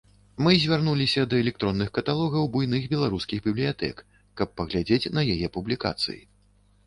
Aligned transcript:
Мы 0.45 0.51
звярнуліся 0.61 1.25
да 1.33 1.35
электронных 1.41 1.91
каталогаў 1.97 2.47
буйных 2.55 2.87
беларускіх 2.95 3.43
бібліятэк, 3.47 4.01
каб 4.41 4.47
паглядзець 4.61 5.11
на 5.19 5.27
яе 5.35 5.47
публікацыі. 5.59 6.19